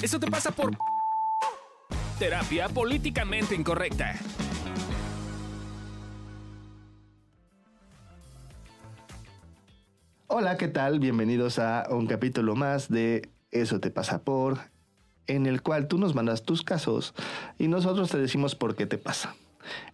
Eso 0.00 0.20
te 0.20 0.30
pasa 0.30 0.52
por 0.52 0.70
terapia 2.20 2.68
políticamente 2.68 3.56
incorrecta. 3.56 4.14
Hola, 10.28 10.56
¿qué 10.56 10.68
tal? 10.68 11.00
Bienvenidos 11.00 11.58
a 11.58 11.88
un 11.90 12.06
capítulo 12.06 12.54
más 12.54 12.88
de 12.88 13.28
Eso 13.50 13.80
te 13.80 13.90
pasa 13.90 14.22
por, 14.22 14.58
en 15.26 15.46
el 15.46 15.62
cual 15.62 15.88
tú 15.88 15.98
nos 15.98 16.14
mandas 16.14 16.44
tus 16.44 16.62
casos 16.62 17.12
y 17.58 17.66
nosotros 17.66 18.08
te 18.08 18.18
decimos 18.18 18.54
por 18.54 18.76
qué 18.76 18.86
te 18.86 18.98
pasa. 18.98 19.34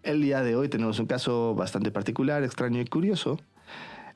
El 0.03 0.21
día 0.21 0.43
de 0.43 0.55
hoy 0.55 0.69
tenemos 0.69 0.99
un 0.99 1.07
caso 1.07 1.55
bastante 1.55 1.91
particular, 1.91 2.43
extraño 2.43 2.79
y 2.81 2.85
curioso, 2.85 3.39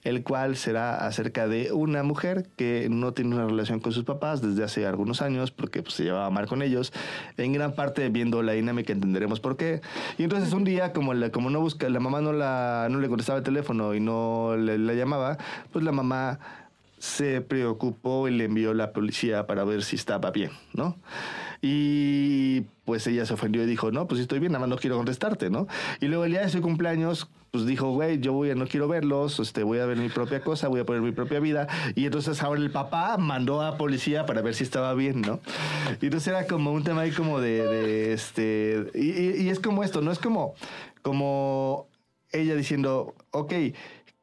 el 0.08 0.22
cual 0.22 0.56
será 0.56 1.06
acerca 1.06 1.46
de 1.48 1.70
una 1.72 2.02
mujer 2.02 2.46
que 2.56 2.88
no 2.90 3.12
tiene 3.12 3.34
una 3.34 3.46
relación 3.46 3.78
con 3.78 3.92
sus 3.92 4.04
papás 4.04 4.40
desde 4.40 4.64
hace 4.64 4.86
algunos 4.86 5.20
años 5.20 5.50
porque 5.50 5.82
pues, 5.82 5.94
se 5.94 6.04
llevaba 6.04 6.30
mal 6.30 6.46
con 6.46 6.62
ellos. 6.62 6.94
En 7.36 7.52
gran 7.52 7.74
parte 7.74 8.08
viendo 8.08 8.42
la 8.42 8.52
dinámica 8.52 8.92
entenderemos 8.92 9.38
por 9.40 9.58
qué. 9.58 9.82
Y 10.16 10.22
entonces 10.22 10.52
un 10.54 10.64
día, 10.64 10.94
como, 10.94 11.12
la, 11.12 11.30
como 11.30 11.50
no 11.50 11.60
busca, 11.60 11.90
la 11.90 12.00
mamá 12.00 12.22
no, 12.22 12.32
la, 12.32 12.88
no 12.90 13.00
le 13.00 13.08
contestaba 13.08 13.38
el 13.38 13.44
teléfono 13.44 13.94
y 13.94 14.00
no 14.00 14.56
le, 14.56 14.78
la 14.78 14.94
llamaba, 14.94 15.36
pues 15.72 15.84
la 15.84 15.92
mamá 15.92 16.38
se 16.98 17.42
preocupó 17.42 18.28
y 18.28 18.32
le 18.32 18.44
envió 18.44 18.72
la 18.72 18.92
policía 18.92 19.46
para 19.46 19.64
ver 19.64 19.84
si 19.84 19.96
estaba 19.96 20.30
bien, 20.30 20.50
¿no? 20.72 20.96
Y 21.60 22.62
pues 22.84 23.06
ella 23.06 23.26
se 23.26 23.34
ofendió 23.34 23.62
y 23.62 23.66
dijo, 23.66 23.90
no, 23.90 24.06
pues 24.06 24.20
estoy 24.20 24.38
bien, 24.38 24.52
nada 24.52 24.60
más 24.60 24.68
no 24.68 24.76
quiero 24.76 24.96
contestarte, 24.96 25.50
¿no? 25.50 25.66
Y 26.00 26.06
luego 26.06 26.24
el 26.24 26.30
día 26.30 26.40
de 26.40 26.48
su 26.48 26.62
cumpleaños, 26.62 27.28
pues 27.50 27.66
dijo, 27.66 27.90
güey, 27.90 28.20
yo 28.20 28.32
voy, 28.32 28.54
no 28.54 28.66
quiero 28.66 28.88
verlos, 28.88 29.40
este, 29.40 29.62
voy 29.62 29.78
a 29.78 29.86
ver 29.86 29.96
mi 29.96 30.08
propia 30.08 30.40
cosa, 30.40 30.68
voy 30.68 30.80
a 30.80 30.86
poner 30.86 31.02
mi 31.02 31.12
propia 31.12 31.40
vida. 31.40 31.66
Y 31.94 32.04
entonces 32.06 32.42
ahora 32.42 32.60
el 32.60 32.70
papá 32.70 33.16
mandó 33.18 33.62
a 33.62 33.76
policía 33.76 34.24
para 34.26 34.40
ver 34.40 34.54
si 34.54 34.64
estaba 34.64 34.94
bien, 34.94 35.20
¿no? 35.20 35.40
Y 36.00 36.06
entonces 36.06 36.28
era 36.28 36.46
como 36.46 36.72
un 36.72 36.84
tema 36.84 37.02
ahí 37.02 37.10
como 37.10 37.40
de, 37.40 38.12
este, 38.12 38.86
y, 38.94 39.42
y 39.42 39.48
es 39.50 39.60
como 39.60 39.82
esto, 39.82 40.00
no 40.00 40.12
es 40.12 40.18
como, 40.18 40.54
como 41.02 41.88
ella 42.32 42.54
diciendo, 42.54 43.14
ok, 43.30 43.52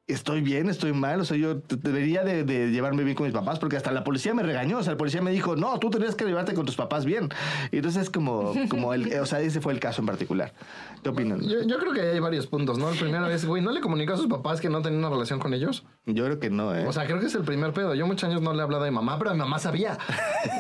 estoy 0.08 0.42
bien, 0.42 0.70
estoy 0.70 0.94
mal, 0.94 1.20
o 1.20 1.25
sea, 1.25 1.36
yo 1.36 1.56
debería 1.56 2.23
de, 2.23 2.44
de, 2.44 2.70
llevarme 2.70 3.03
bien 3.03 3.16
con 3.16 3.25
mis 3.25 3.34
papás, 3.34 3.58
porque 3.58 3.75
hasta 3.75 3.92
la 3.92 4.03
policía 4.03 4.34
me 4.34 4.44
regañó, 4.44 4.78
o 4.78 4.84
sea, 4.84 4.94
la 4.94 4.98
policía 4.98 5.22
me 5.22 5.31
dijo, 5.31 5.56
no, 5.56 5.80
tú 5.80 5.89
tenías 5.89 6.16
que 6.16 6.25
llevarte 6.25 6.53
con 6.53 6.66
tus 6.66 6.75
papás 6.75 7.06
bien. 7.06 7.30
Y 7.72 7.78
entonces 7.78 8.03
es 8.03 8.09
como, 8.09 8.53
como 8.70 8.94
el, 8.94 9.11
o 9.20 9.26
sea, 9.26 9.42
ese 9.42 9.61
fue 9.61 9.73
el 9.73 9.80
caso 9.80 10.02
en 10.02 10.08
particular. 10.08 10.53
¿Qué 11.02 11.09
opinan? 11.09 11.42
Yo, 11.42 11.64
yo 11.64 11.80
creo 11.80 11.94
que 11.94 12.02
hay 12.02 12.20
varios 12.20 12.45
puntos, 12.48 12.78
¿no? 12.78 12.89
El 12.89 12.98
primero 12.98 13.28
es, 13.28 13.45
güey, 13.45 13.64
¿no 13.64 13.72
le 13.72 13.81
comunicó 13.81 14.14
a 14.14 14.17
sus 14.17 14.28
papás 14.28 14.61
que 14.61 14.70
no 14.70 14.81
tenía 14.81 15.00
una 15.00 15.09
relación 15.09 15.39
con 15.39 15.53
ellos? 15.53 15.83
Yo 16.08 16.23
creo 16.25 16.39
que 16.39 16.52
no, 16.52 16.75
¿eh? 16.75 16.86
O 16.86 16.94
sea, 16.94 17.06
creo 17.06 17.20
que 17.20 17.25
es 17.25 17.34
el 17.34 17.44
primer 17.44 17.73
pedo. 17.73 17.95
Yo 17.95 18.06
muchos 18.06 18.30
años 18.30 18.39
no 18.39 18.53
le 18.53 18.59
he 18.59 18.61
hablado 18.61 18.84
de 18.84 18.92
mamá, 18.92 19.17
pero 19.17 19.31
mi 19.31 19.39
mamá 19.39 19.58
sabía, 19.58 19.98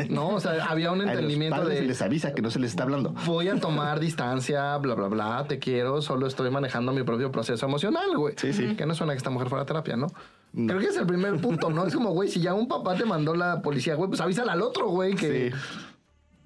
¿no? 0.09 0.29
O 0.29 0.39
sea, 0.39 0.65
había 0.65 0.91
un 0.91 1.01
entendimiento 1.01 1.55
a 1.57 1.59
los 1.59 1.69
de... 1.69 1.77
Se 1.77 1.83
les 1.83 2.01
avisa 2.01 2.33
que 2.33 2.41
no 2.41 2.49
se 2.49 2.57
les 2.57 2.71
está 2.71 2.81
hablando. 2.81 3.13
Voy 3.27 3.49
a 3.49 3.55
tomar 3.59 3.99
distancia, 3.99 4.75
bla, 4.77 4.95
bla, 4.95 5.07
bla, 5.07 5.45
te 5.47 5.59
quiero, 5.59 6.01
solo 6.01 6.25
estoy 6.25 6.49
manejando 6.49 6.93
mi 6.93 7.03
propio 7.03 7.31
proceso 7.31 7.63
emocional, 7.67 8.17
güey. 8.17 8.33
Sí, 8.37 8.53
sí. 8.53 8.75
Que 8.75 8.87
no 8.87 8.95
suena 8.95 9.13
que 9.13 9.17
esta 9.17 9.29
mujer 9.29 9.49
fuera 9.49 9.61
a 9.63 9.65
terapia, 9.67 9.95
¿no? 9.95 10.07
No. 10.53 10.67
Creo 10.67 10.79
que 10.79 10.87
es 10.87 10.97
el 10.97 11.05
primer 11.05 11.35
punto, 11.41 11.69
¿no? 11.69 11.85
Es 11.85 11.93
como, 11.93 12.09
güey, 12.09 12.27
si 12.27 12.41
ya 12.41 12.55
un 12.55 12.67
papá 12.67 12.95
te 12.95 13.05
mandó 13.05 13.35
la 13.35 13.61
policía, 13.61 13.93
güey, 13.93 14.09
pues 14.09 14.21
avísale 14.21 14.49
al 14.49 14.63
otro, 14.63 14.87
güey, 14.87 15.13
que... 15.13 15.53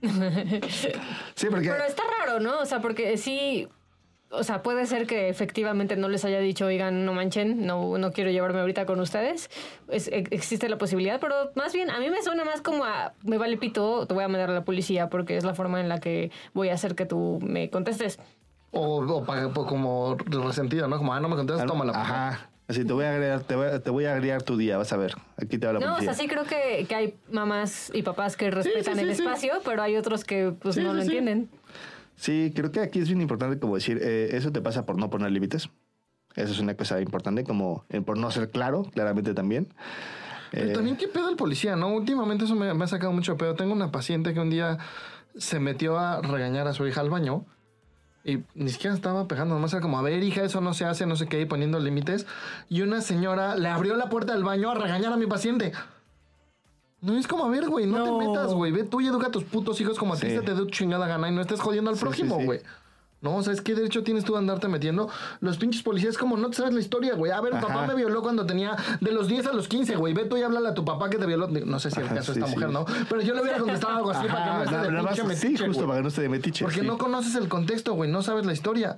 Sí. 0.02 0.89
sí, 1.36 1.47
porque... 1.50 1.70
Pero 1.70 1.86
está 1.86 2.03
raro, 2.20 2.42
¿no? 2.42 2.59
O 2.59 2.66
sea, 2.66 2.81
porque 2.81 3.17
sí... 3.17 3.70
O 4.31 4.44
sea, 4.44 4.61
puede 4.61 4.85
ser 4.85 5.08
que 5.08 5.27
efectivamente 5.30 5.95
no 5.95 6.08
les 6.08 6.23
haya 6.23 6.39
dicho, 6.39 6.67
oigan, 6.67 7.03
no 7.03 7.13
manchen, 7.13 7.66
no, 7.66 7.97
no 7.97 8.11
quiero 8.11 8.30
llevarme 8.30 8.59
ahorita 8.59 8.86
con 8.86 8.99
ustedes. 8.99 9.49
Es, 9.88 10.08
existe 10.11 10.69
la 10.69 10.77
posibilidad, 10.77 11.19
pero 11.19 11.52
más 11.55 11.73
bien 11.73 11.89
a 11.89 11.99
mí 11.99 12.11
me 12.11 12.21
suena 12.21 12.45
más 12.45 12.61
como 12.61 12.86
a, 12.86 13.13
me 13.23 13.39
vale 13.39 13.58
pito, 13.58 14.05
te 14.05 14.13
voy 14.13 14.23
a 14.23 14.27
mandar 14.27 14.52
a 14.52 14.53
la 14.53 14.63
policía 14.63 15.09
porque 15.09 15.36
es 15.36 15.44
la 15.44 15.55
forma 15.55 15.80
en 15.81 15.89
la 15.89 15.99
que 15.99 16.31
voy 16.53 16.69
a 16.69 16.75
hacer 16.75 16.94
que 16.94 17.08
tú 17.08 17.39
me 17.41 17.71
contestes. 17.71 18.19
O, 18.71 18.99
o, 19.03 19.25
o 19.25 19.66
como 19.66 20.16
resentido, 20.27 20.88
¿no? 20.88 20.97
Como, 20.99 21.11
ah, 21.11 21.19
no 21.19 21.27
me 21.27 21.36
contestas, 21.36 21.65
tómala. 21.65 21.93
Ajá. 21.95 22.49
Así 22.67 22.86
te 22.86 22.93
voy 22.93 23.05
a 23.05 23.09
agregar, 23.14 23.39
te 23.42 23.55
voy 23.55 23.65
a, 23.65 23.80
te 23.82 23.89
voy 23.89 24.05
a 24.05 24.14
agregar 24.14 24.43
tu 24.43 24.55
día, 24.55 24.77
vas 24.77 24.93
a 24.93 24.98
ver. 24.98 25.15
Aquí 25.37 25.58
te 25.58 25.65
va 25.65 25.73
la 25.73 25.80
No, 25.80 25.86
policía. 25.95 26.11
o 26.11 26.14
sea, 26.14 26.23
sí 26.23 26.30
creo 26.30 26.43
que, 26.43 26.86
que 26.87 26.93
hay 26.93 27.15
mamás 27.32 27.89
y 27.95 28.03
papás 28.03 28.37
que 28.37 28.52
respetan 28.52 28.93
sí, 28.93 28.99
sí, 29.02 29.09
el 29.09 29.15
sí. 29.15 29.23
espacio, 29.23 29.53
pero 29.65 29.82
hay 29.82 29.95
otros 29.98 30.23
que 30.23 30.52
pues 30.59 30.77
no 30.77 30.93
lo 30.93 31.02
entienden. 31.02 31.49
Sí, 32.19 32.52
creo 32.53 32.69
que 32.71 32.81
aquí 32.81 32.99
es 32.99 33.07
bien 33.07 33.21
importante 33.21 33.57
como 33.59 33.75
decir, 33.75 33.97
eh, 34.02 34.30
eso 34.33 34.52
te 34.52 34.59
pasa 34.59 34.85
por 34.85 34.97
no 34.97 35.09
poner 35.09 35.31
límites. 35.31 35.69
Eso 36.35 36.52
es 36.52 36.59
una 36.59 36.75
cosa 36.75 36.99
importante, 36.99 37.45
como 37.45 37.85
eh, 37.89 38.02
por 38.02 38.17
no 38.17 38.30
ser 38.30 38.52
claro, 38.52 38.83
claramente 38.83 39.33
también. 39.33 39.69
Pero 40.52 40.73
también 40.73 40.97
qué 40.97 41.08
pedo 41.08 41.29
el 41.29 41.37
policía, 41.37 41.77
¿no? 41.77 41.93
Últimamente 41.93 42.43
eso 42.43 42.55
me, 42.55 42.73
me 42.73 42.83
ha 42.83 42.87
sacado 42.87 43.13
mucho 43.13 43.37
pedo. 43.37 43.55
Tengo 43.55 43.71
una 43.71 43.91
paciente 43.91 44.33
que 44.33 44.39
un 44.41 44.49
día 44.49 44.79
se 45.37 45.59
metió 45.59 45.97
a 45.97 46.21
regañar 46.21 46.67
a 46.67 46.73
su 46.73 46.85
hija 46.85 46.99
al 46.99 47.09
baño 47.09 47.45
y 48.25 48.43
ni 48.53 48.69
siquiera 48.69 48.93
estaba 48.93 49.27
pegando, 49.27 49.55
nomás 49.55 49.71
era 49.71 49.81
como, 49.81 49.97
a 49.97 50.02
ver, 50.02 50.21
hija, 50.21 50.43
eso 50.43 50.59
no 50.59 50.73
se 50.73 50.83
hace, 50.83 51.05
no 51.05 51.15
sé 51.15 51.27
qué, 51.27 51.39
y 51.39 51.45
poniendo 51.45 51.79
límites. 51.79 52.27
Y 52.67 52.81
una 52.81 52.99
señora 52.99 53.55
le 53.55 53.69
abrió 53.69 53.95
la 53.95 54.09
puerta 54.09 54.33
del 54.33 54.43
baño 54.43 54.71
a 54.71 54.75
regañar 54.75 55.13
a 55.13 55.17
mi 55.17 55.25
paciente. 55.25 55.71
No 57.02 57.15
es 57.17 57.27
como, 57.27 57.45
a 57.45 57.49
ver, 57.49 57.70
güey, 57.70 57.86
no, 57.86 57.99
No. 57.99 58.04
te 58.20 58.27
metas, 58.27 58.54
güey. 58.54 58.71
Ve 58.71 58.83
tú 58.83 58.99
y 59.02 59.08
educa 59.08 59.27
a 59.27 59.32
tus 59.32 59.43
putos 59.45 59.80
hijos 59.80 59.98
como 59.98 60.14
a 60.14 60.17
ti 60.17 60.27
se 60.27 60.42
te 60.42 60.54
dé 60.54 60.58
tu 60.61 60.65
chingada 60.70 61.08
gana 61.08 61.30
y 61.30 61.32
no 61.33 61.42
estés 61.42 61.61
jodiendo 61.61 61.89
al 61.89 61.95
Sí, 61.98 62.02
prójimo, 62.02 62.36
sí, 62.36 62.42
sí. 62.42 62.45
güey. 62.45 62.60
No, 63.21 63.36
o 63.36 63.43
sea, 63.43 63.52
es 63.52 63.60
que 63.61 63.76
derecho 63.76 64.02
tienes 64.04 64.23
tú 64.23 64.32
de 64.33 64.39
andarte 64.39 64.70
metiendo. 64.70 65.09
Los 65.42 65.58
pinches 65.58 65.83
policías, 65.83 66.17
como 66.17 66.38
no 66.38 66.49
te 66.49 66.55
sabes 66.58 66.73
la 66.73 66.80
historia, 66.80 67.15
güey. 67.15 67.33
A 67.33 67.42
ver, 67.42 67.54
Ajá. 67.54 67.67
papá 67.67 67.86
me 67.86 67.93
violó 67.95 68.21
cuando 68.21 68.45
tenía 68.45 68.77
de 69.02 69.11
los 69.11 69.27
10 69.27 69.45
a 69.48 69.52
los 69.54 69.67
15, 69.67 69.98
güey. 69.98 70.14
Ve 70.14 70.23
tú 70.26 70.38
y 70.38 70.42
háblale 70.42 70.70
a 70.70 70.73
tu 70.73 70.86
papá 70.86 71.09
que 71.09 71.17
te 71.17 71.26
violó. 71.26 71.48
No 71.48 71.80
sé 71.80 71.92
si 71.92 71.99
el 71.99 72.05
Ajá, 72.05 72.15
caso 72.15 72.33
de 72.33 72.39
esta 72.39 72.49
sí. 72.49 72.55
mujer, 72.55 72.70
¿no? 72.71 72.86
Pero 73.09 73.21
yo 73.21 73.33
le 73.33 73.42
hubiera 73.42 73.58
contestado 73.59 73.98
algo 73.98 74.11
así 74.11 74.26
para 74.27 74.43
que 74.45 74.49
no 74.52 74.64
esté 74.64 74.76
Ajá, 74.76 74.83
de 74.86 74.92
nada 74.92 75.04
más- 75.04 75.20
pinche 75.20 75.36
sí, 75.38 75.48
metiche, 75.48 75.67
justo 75.67 75.83
para 75.86 75.98
que 75.98 76.02
no 76.04 76.08
esté 76.08 76.21
de 76.21 76.30
metiche. 76.30 76.64
Porque 76.64 76.80
sí. 76.82 76.88
no 76.88 76.98
conoces 76.98 77.36
el 77.36 77.49
contexto, 77.49 77.93
güey. 77.93 78.09
No 78.09 78.21
sabes 78.21 78.45
la 78.45 78.54
historia. 78.54 78.95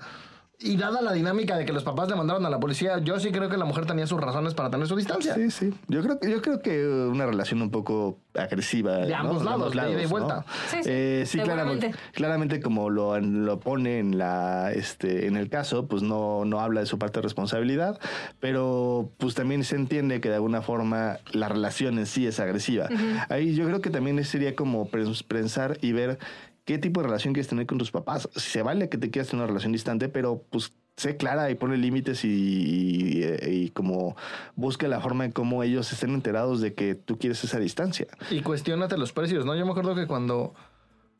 Y 0.64 0.78
dada 0.78 1.02
la 1.02 1.12
dinámica 1.14 1.58
de 1.58 1.66
que 1.66 1.74
los 1.74 1.84
papás 1.84 2.08
le 2.08 2.16
mandaron 2.16 2.46
a 2.46 2.50
la 2.50 2.60
policía, 2.60 3.00
yo 3.00 3.20
sí 3.20 3.32
creo 3.32 3.50
que 3.50 3.58
la 3.58 3.66
mujer 3.66 3.86
tenía 3.88 4.06
sus 4.06 4.22
razones 4.22 4.54
para 4.54 4.70
tener 4.70 4.86
su 4.88 4.96
distancia. 4.96 5.34
Sí, 5.34 5.50
sí. 5.50 5.74
Yo 5.88 6.02
creo, 6.04 6.20
que- 6.20 6.30
yo 6.30 6.42
creo 6.42 6.62
que 6.62 6.86
una 6.88 7.26
relación 7.26 7.62
un 7.64 7.72
poco 7.72 8.20
agresiva. 8.36 8.98
De 8.98 9.10
¿no? 9.10 9.18
ambos 9.18 9.44
lados, 9.44 9.74
de 9.74 9.92
ida 9.92 10.00
y 10.02 10.04
¿no? 10.04 10.10
vuelta. 10.10 10.46
Sí, 10.70 10.78
sí, 10.84 10.90
Eh, 10.90 11.24
sí, 11.26 11.40
claramente, 11.40 11.92
claramente 12.14 12.62
como 12.62 12.90
lo, 12.92 13.20
lo 13.20 13.60
pone 13.60 13.98
en 14.00 14.18
la 14.18 14.72
este 14.72 15.26
en 15.28 15.36
el 15.36 15.50
caso, 15.50 15.88
pues 15.88 16.04
no, 16.04 16.46
no 16.46 16.60
habla 16.60 16.82
de 16.82 16.86
su 16.86 17.00
parte 17.00 17.20
de 17.20 17.24
responsabilidad, 17.24 18.00
pero 18.40 19.10
pues 19.18 19.34
también 19.36 19.64
se 19.64 19.76
entiende 19.76 20.22
que 20.22 20.30
de 20.30 20.36
alguna 20.36 20.62
forma 20.62 21.18
la 21.32 21.50
relación 21.50 21.98
en 21.98 22.06
sí 22.06 22.28
es 22.28 22.40
agresiva. 22.40 22.88
Ahí 23.30 23.56
yo 23.56 23.66
creo 23.66 23.82
que 23.82 23.90
también 23.90 24.24
sería 24.24 24.56
como 24.56 24.90
pens- 24.90 25.24
pensar 25.26 25.78
y 25.82 25.92
ver 25.92 26.20
qué 26.66 26.78
tipo 26.78 27.02
de 27.02 27.08
relación 27.08 27.34
quieres 27.34 27.48
tener 27.48 27.66
con 27.66 27.78
tus 27.78 27.92
papás. 27.92 28.30
Se 28.36 28.62
vale 28.62 28.90
que 28.90 28.98
te 28.98 29.10
quieras 29.10 29.30
tener 29.30 29.44
una 29.44 29.48
relación 29.48 29.72
distante, 29.72 30.10
pero 30.10 30.44
pues 30.50 30.74
sé 30.98 31.18
clara 31.18 31.50
y 31.50 31.56
pone 31.56 31.78
límites 31.78 32.24
y, 32.26 32.28
y, 32.30 33.24
y 33.48 33.70
como 33.70 34.16
busca 34.56 34.88
la 34.88 35.00
forma 35.00 35.26
en 35.26 35.32
cómo 35.32 35.64
ellos 35.64 35.92
estén 35.92 36.12
enterados 36.12 36.62
de 36.62 36.74
que 36.74 36.96
tú 36.96 37.18
quieres 37.18 37.44
esa 37.44 37.60
distancia. 37.60 38.08
Y 38.30 38.42
cuestionate 38.42 38.98
los 38.98 39.12
precios, 39.14 39.46
¿no? 39.46 39.56
Yo 39.56 39.66
me 39.66 39.72
acuerdo 39.72 39.96
que 39.96 40.06
cuando 40.06 40.54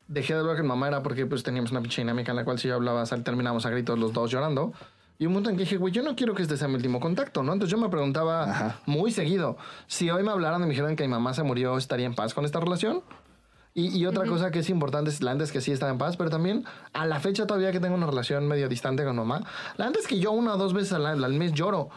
dejé 0.08 0.34
de 0.34 0.40
hablar 0.40 0.56
con 0.56 0.66
mamá 0.66 0.88
era 0.88 1.02
porque 1.02 1.26
pues 1.26 1.42
teníamos 1.42 1.70
una 1.70 1.80
pinche 1.80 2.02
dinámica 2.02 2.32
en 2.32 2.36
la 2.36 2.44
cual 2.44 2.58
si 2.58 2.68
yo 2.68 2.74
hablaba, 2.74 3.04
terminábamos 3.04 3.66
a 3.66 3.70
gritos 3.70 3.98
los 3.98 4.12
dos 4.12 4.30
llorando. 4.30 4.72
Y 5.18 5.26
un 5.26 5.32
momento 5.32 5.50
en 5.50 5.56
que 5.56 5.62
dije, 5.62 5.76
güey, 5.76 5.92
yo 5.92 6.02
no 6.02 6.16
quiero 6.16 6.34
que 6.34 6.42
este 6.42 6.56
sea 6.56 6.66
mi 6.68 6.74
último 6.74 6.98
contacto, 6.98 7.42
¿no? 7.42 7.52
Entonces 7.52 7.70
yo 7.70 7.78
me 7.80 7.88
preguntaba 7.88 8.44
Ajá. 8.50 8.80
muy 8.86 9.12
seguido, 9.12 9.56
si 9.86 10.10
hoy 10.10 10.22
me 10.24 10.32
hablaran 10.32 10.60
y 10.62 10.64
me 10.64 10.70
dijeran 10.70 10.96
que 10.96 11.04
mi 11.04 11.10
mamá 11.10 11.32
se 11.32 11.42
murió, 11.44 11.78
¿estaría 11.78 12.06
en 12.06 12.14
paz 12.14 12.34
con 12.34 12.44
esta 12.44 12.58
relación? 12.60 13.02
Y, 13.74 13.96
y 13.96 14.06
otra 14.06 14.26
cosa 14.26 14.50
que 14.50 14.58
es 14.58 14.68
importante 14.68 15.10
es 15.10 15.22
la 15.22 15.30
antes 15.30 15.50
que 15.50 15.60
sí 15.60 15.72
estaba 15.72 15.90
en 15.90 15.98
paz, 15.98 16.16
pero 16.16 16.28
también 16.28 16.64
a 16.92 17.06
la 17.06 17.20
fecha 17.20 17.46
todavía 17.46 17.72
que 17.72 17.80
tengo 17.80 17.94
una 17.94 18.06
relación 18.06 18.46
medio 18.46 18.68
distante 18.68 19.04
con 19.04 19.16
mamá, 19.16 19.42
la 19.76 19.86
antes 19.86 20.06
que 20.06 20.18
yo 20.18 20.32
una 20.32 20.54
o 20.54 20.58
dos 20.58 20.74
veces 20.74 20.92
al, 20.92 21.06
al 21.06 21.34
mes 21.34 21.52
lloro. 21.52 21.88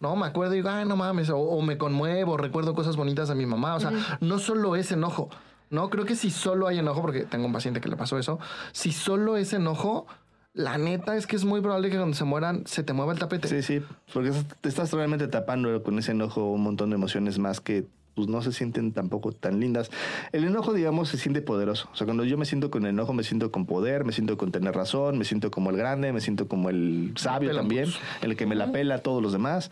No, 0.00 0.16
me 0.16 0.26
acuerdo 0.26 0.54
y 0.54 0.58
digo, 0.58 0.68
ay, 0.68 0.84
no 0.84 0.96
mames, 0.96 1.30
o, 1.30 1.38
o 1.38 1.62
me 1.62 1.78
conmuevo, 1.78 2.36
recuerdo 2.36 2.74
cosas 2.74 2.96
bonitas 2.96 3.28
de 3.28 3.34
mi 3.34 3.46
mamá. 3.46 3.74
O 3.74 3.80
sea, 3.80 3.90
no 4.20 4.38
solo 4.38 4.76
es 4.76 4.92
enojo. 4.92 5.30
No, 5.70 5.88
creo 5.88 6.04
que 6.04 6.14
si 6.14 6.30
solo 6.30 6.68
hay 6.68 6.78
enojo, 6.78 7.00
porque 7.00 7.24
tengo 7.24 7.46
un 7.46 7.52
paciente 7.52 7.80
que 7.80 7.88
le 7.88 7.96
pasó 7.96 8.18
eso, 8.18 8.38
si 8.72 8.92
solo 8.92 9.36
es 9.36 9.52
enojo, 9.54 10.06
la 10.52 10.78
neta 10.78 11.16
es 11.16 11.26
que 11.26 11.36
es 11.36 11.44
muy 11.44 11.60
probable 11.62 11.90
que 11.90 11.96
cuando 11.96 12.14
se 12.14 12.24
mueran 12.24 12.64
se 12.66 12.82
te 12.82 12.92
mueva 12.92 13.12
el 13.12 13.18
tapete. 13.18 13.48
Sí, 13.48 13.62
sí, 13.62 13.84
porque 14.12 14.30
te 14.60 14.68
estás 14.68 14.92
realmente 14.92 15.26
tapando 15.26 15.82
con 15.82 15.98
ese 15.98 16.12
enojo 16.12 16.50
un 16.50 16.62
montón 16.62 16.90
de 16.90 16.96
emociones 16.96 17.38
más 17.38 17.60
que 17.60 17.86
pues 18.14 18.28
no 18.28 18.42
se 18.42 18.52
sienten 18.52 18.92
tampoco 18.92 19.32
tan 19.32 19.60
lindas. 19.60 19.90
El 20.32 20.44
enojo, 20.44 20.72
digamos, 20.72 21.08
se 21.08 21.18
siente 21.18 21.42
poderoso. 21.42 21.88
O 21.92 21.96
sea, 21.96 22.04
cuando 22.04 22.24
yo 22.24 22.38
me 22.38 22.44
siento 22.44 22.70
con 22.70 22.86
enojo, 22.86 23.12
me 23.12 23.24
siento 23.24 23.50
con 23.50 23.66
poder, 23.66 24.04
me 24.04 24.12
siento 24.12 24.36
con 24.36 24.52
tener 24.52 24.74
razón, 24.74 25.18
me 25.18 25.24
siento 25.24 25.50
como 25.50 25.70
el 25.70 25.76
grande, 25.76 26.12
me 26.12 26.20
siento 26.20 26.48
como 26.48 26.70
el 26.70 27.12
sabio 27.16 27.54
también, 27.54 27.88
el 28.22 28.36
que 28.36 28.46
me 28.46 28.54
la 28.54 28.72
pela 28.72 28.96
a 28.96 28.98
todos 28.98 29.22
los 29.22 29.32
demás. 29.32 29.70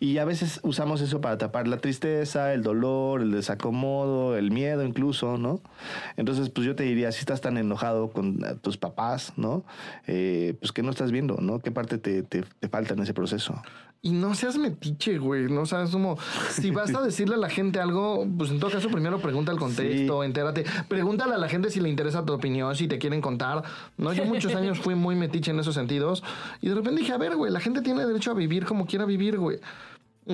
Y 0.00 0.18
a 0.18 0.24
veces 0.24 0.60
usamos 0.62 1.00
eso 1.00 1.20
para 1.20 1.38
tapar 1.38 1.68
la 1.68 1.78
tristeza, 1.78 2.52
el 2.52 2.62
dolor, 2.62 3.22
el 3.22 3.30
desacomodo, 3.30 4.36
el 4.36 4.50
miedo 4.50 4.84
incluso, 4.84 5.38
¿no? 5.38 5.60
Entonces, 6.16 6.50
pues 6.50 6.66
yo 6.66 6.76
te 6.76 6.84
diría, 6.84 7.12
si 7.12 7.20
estás 7.20 7.40
tan 7.40 7.56
enojado 7.56 8.10
con 8.10 8.44
eh, 8.44 8.56
tus 8.60 8.76
papás, 8.76 9.32
¿no? 9.36 9.64
Eh, 10.06 10.54
pues 10.60 10.72
que 10.72 10.82
no 10.82 10.90
estás 10.90 11.12
viendo, 11.12 11.38
¿no? 11.40 11.60
¿Qué 11.60 11.70
parte 11.70 11.98
te, 11.98 12.22
te, 12.22 12.42
te 12.42 12.68
falta 12.68 12.94
en 12.94 13.00
ese 13.00 13.14
proceso? 13.14 13.62
Y 14.00 14.10
no 14.12 14.34
seas 14.34 14.56
metiche, 14.56 15.18
güey. 15.18 15.48
No 15.50 15.66
sabes 15.66 15.90
como. 15.90 16.16
Si 16.50 16.70
vas 16.72 16.94
a 16.94 17.02
decirle 17.02 17.34
a 17.34 17.38
la 17.38 17.50
gente 17.50 17.80
algo, 17.80 18.26
pues 18.36 18.50
en 18.50 18.60
todo 18.60 18.70
caso, 18.70 18.88
primero 18.88 19.20
pregunta 19.20 19.50
el 19.50 19.58
contexto, 19.58 20.22
entérate. 20.22 20.64
Pregúntale 20.88 21.34
a 21.34 21.38
la 21.38 21.48
gente 21.48 21.70
si 21.70 21.80
le 21.80 21.88
interesa 21.88 22.24
tu 22.24 22.32
opinión, 22.32 22.74
si 22.76 22.86
te 22.86 22.98
quieren 22.98 23.20
contar. 23.20 23.62
No, 23.96 24.12
yo 24.12 24.24
muchos 24.24 24.54
años 24.54 24.78
fui 24.78 24.94
muy 24.94 25.16
metiche 25.16 25.50
en 25.50 25.58
esos 25.58 25.74
sentidos. 25.74 26.22
Y 26.60 26.68
de 26.68 26.76
repente 26.76 27.00
dije, 27.00 27.12
a 27.12 27.18
ver, 27.18 27.34
güey, 27.34 27.52
la 27.52 27.60
gente 27.60 27.82
tiene 27.82 28.06
derecho 28.06 28.30
a 28.30 28.34
vivir 28.34 28.66
como 28.66 28.86
quiera 28.86 29.04
vivir, 29.04 29.38
güey. 29.38 29.58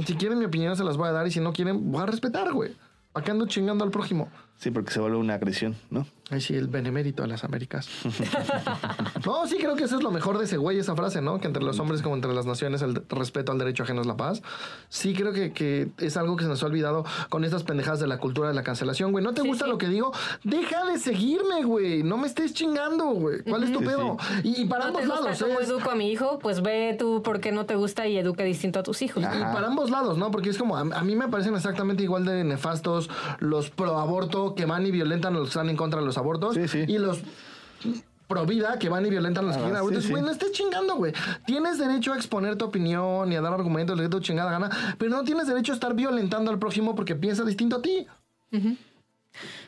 Si 0.04 0.14
quieren 0.14 0.38
mi 0.38 0.44
opinión, 0.44 0.76
se 0.76 0.84
las 0.84 0.96
voy 0.96 1.08
a 1.08 1.12
dar. 1.12 1.26
Y 1.26 1.30
si 1.30 1.40
no 1.40 1.52
quieren, 1.52 1.90
voy 1.90 2.02
a 2.02 2.06
respetar, 2.06 2.52
güey. 2.52 2.76
¿Para 3.12 3.24
qué 3.24 3.30
ando 3.30 3.46
chingando 3.46 3.84
al 3.84 3.90
prójimo? 3.90 4.28
Sí, 4.56 4.70
porque 4.70 4.92
se 4.92 5.00
vuelve 5.00 5.18
una 5.18 5.34
agresión, 5.34 5.76
¿no? 5.90 6.06
Ay, 6.30 6.40
sí, 6.40 6.54
el 6.54 6.68
benemérito 6.68 7.22
de 7.22 7.28
las 7.28 7.44
Américas. 7.44 7.86
no, 9.26 9.46
sí, 9.46 9.56
creo 9.58 9.76
que 9.76 9.84
eso 9.84 9.96
es 9.96 10.02
lo 10.02 10.10
mejor 10.10 10.38
de 10.38 10.44
ese 10.44 10.56
güey, 10.56 10.78
esa 10.78 10.96
frase, 10.96 11.20
¿no? 11.20 11.38
Que 11.38 11.48
entre 11.48 11.62
los 11.62 11.78
hombres 11.80 12.00
como 12.00 12.14
entre 12.14 12.32
las 12.32 12.46
naciones 12.46 12.80
el 12.80 12.94
respeto 13.10 13.52
al 13.52 13.58
derecho 13.58 13.82
ajeno 13.82 14.00
es 14.00 14.06
la 14.06 14.16
paz. 14.16 14.42
Sí, 14.88 15.12
creo 15.12 15.34
que, 15.34 15.52
que 15.52 15.90
es 15.98 16.16
algo 16.16 16.36
que 16.36 16.44
se 16.44 16.48
nos 16.48 16.62
ha 16.62 16.66
olvidado 16.66 17.04
con 17.28 17.44
estas 17.44 17.62
pendejadas 17.64 18.00
de 18.00 18.06
la 18.06 18.18
cultura 18.18 18.48
de 18.48 18.54
la 18.54 18.62
cancelación, 18.62 19.12
güey. 19.12 19.22
¿No 19.22 19.34
te 19.34 19.42
gusta 19.42 19.66
lo 19.66 19.76
que 19.76 19.88
digo? 19.88 20.12
Deja 20.44 20.86
de 20.86 20.98
seguirme, 20.98 21.62
güey. 21.64 22.02
No 22.02 22.16
me 22.16 22.26
estés 22.26 22.54
chingando, 22.54 23.06
güey. 23.06 23.42
¿Cuál 23.42 23.64
es 23.64 23.72
tu 23.72 23.80
pedo? 23.80 24.16
Y, 24.44 24.64
para 24.64 24.86
ambos 24.86 25.06
lados, 25.06 25.42
¿eh? 25.42 25.44
educo 25.60 25.90
a 25.90 25.94
mi 25.94 26.10
hijo? 26.10 26.38
Pues 26.38 26.62
ve 26.62 26.96
tú 26.98 27.22
por 27.22 27.40
qué 27.40 27.52
no 27.52 27.66
te 27.66 27.74
gusta 27.76 28.06
y 28.06 28.16
educa 28.16 28.44
distinto 28.44 28.78
a 28.78 28.82
tus 28.82 29.02
hijos. 29.02 29.22
Y 29.22 29.26
para 29.26 29.66
ambos 29.66 29.90
lados, 29.90 30.16
¿no? 30.16 30.30
Porque 30.30 30.48
es 30.48 30.56
como, 30.56 30.76
a, 30.76 30.80
a 30.80 31.04
mí 31.04 31.16
me 31.16 31.28
parecen 31.28 31.54
exactamente 31.54 32.02
igual 32.02 32.24
de 32.24 32.44
nefastos 32.44 33.10
los 33.40 33.68
pro 33.68 33.98
aborto 33.98 34.43
que 34.54 34.66
van 34.66 34.84
y 34.86 34.90
violentan 34.90 35.34
a 35.34 35.38
los 35.38 35.48
que 35.48 35.52
están 35.52 35.70
en 35.70 35.76
contra 35.76 36.00
de 36.00 36.06
los 36.06 36.18
abortos. 36.18 36.56
Y 36.56 36.98
los 36.98 37.22
pro 38.26 38.46
vida 38.46 38.78
que 38.78 38.88
van 38.88 39.04
y 39.06 39.10
violentan 39.10 39.44
a 39.44 39.48
los 39.48 39.56
que 39.56 39.62
quieren 39.62 39.78
abortos. 39.78 40.08
Güey, 40.08 40.22
no 40.22 40.30
estés 40.30 40.52
chingando, 40.52 40.96
güey. 40.96 41.12
Tienes 41.46 41.78
derecho 41.78 42.12
a 42.12 42.16
exponer 42.16 42.56
tu 42.56 42.64
opinión 42.64 43.30
y 43.32 43.36
a 43.36 43.40
dar 43.40 43.52
argumentos 43.52 43.98
de 43.98 44.08
tu 44.08 44.20
chingada 44.20 44.50
gana, 44.50 44.96
pero 44.98 45.10
no 45.10 45.24
tienes 45.24 45.46
derecho 45.46 45.72
a 45.72 45.74
estar 45.74 45.94
violentando 45.94 46.50
al 46.50 46.58
prójimo 46.58 46.94
porque 46.94 47.14
piensa 47.14 47.44
distinto 47.44 47.76
a 47.76 47.82
ti. 47.82 48.06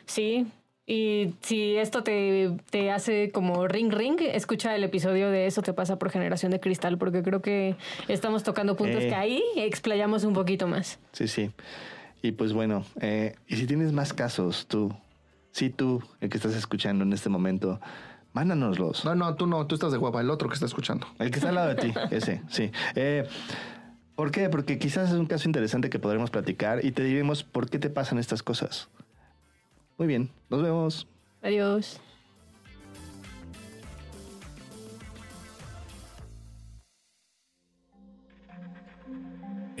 Sí, 0.05 0.47
y 0.89 1.33
si 1.41 1.75
esto 1.75 2.01
te, 2.01 2.49
te, 2.69 2.91
hace 2.91 3.29
como 3.31 3.67
ring 3.67 3.91
ring, 3.91 4.21
escucha 4.21 4.73
el 4.73 4.85
episodio 4.85 5.29
de 5.29 5.45
Eso 5.45 5.61
te 5.61 5.73
pasa 5.73 5.99
por 5.99 6.09
generación 6.09 6.49
de 6.49 6.61
cristal, 6.61 6.97
porque 6.97 7.23
creo 7.23 7.41
que 7.41 7.75
estamos 8.07 8.43
tocando 8.43 8.77
puntos 8.77 9.03
eh. 9.03 9.09
que 9.09 9.15
ahí 9.15 9.43
explayamos 9.57 10.23
un 10.23 10.33
poquito 10.33 10.65
más. 10.65 10.97
Sí, 11.11 11.27
sí. 11.27 11.51
Y 12.21 12.31
pues 12.31 12.53
bueno, 12.53 12.83
eh, 12.99 13.35
y 13.47 13.55
si 13.55 13.67
tienes 13.67 13.91
más 13.93 14.13
casos, 14.13 14.67
tú, 14.67 14.93
sí 15.51 15.69
tú, 15.69 16.01
el 16.19 16.29
que 16.29 16.37
estás 16.37 16.55
escuchando 16.55 17.03
en 17.03 17.13
este 17.13 17.29
momento, 17.29 17.79
mándanoslos. 18.33 19.05
No, 19.05 19.15
no, 19.15 19.35
tú 19.35 19.47
no, 19.47 19.65
tú 19.67 19.75
estás 19.75 19.91
de 19.91 19.97
guapa, 19.97 20.21
el 20.21 20.29
otro 20.29 20.49
que 20.49 20.55
está 20.55 20.65
escuchando. 20.65 21.07
El 21.19 21.31
que 21.31 21.37
está 21.37 21.49
al 21.49 21.55
lado 21.55 21.69
de 21.69 21.75
ti, 21.75 21.93
ese, 22.11 22.41
sí. 22.49 22.71
Eh, 22.95 23.27
¿Por 24.15 24.31
qué? 24.31 24.49
Porque 24.49 24.79
quizás 24.79 25.11
es 25.11 25.15
un 25.15 25.27
caso 25.27 25.47
interesante 25.47 25.89
que 25.91 25.99
podremos 25.99 26.31
platicar 26.31 26.83
y 26.83 26.91
te 26.91 27.03
diremos 27.03 27.43
por 27.43 27.69
qué 27.69 27.77
te 27.77 27.89
pasan 27.89 28.17
estas 28.17 28.41
cosas. 28.41 28.89
Muy 29.97 30.07
bien, 30.07 30.31
nos 30.49 30.63
vemos. 30.63 31.07
Adiós. 31.43 32.01